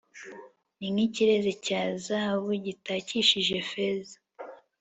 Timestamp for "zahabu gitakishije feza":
2.05-4.17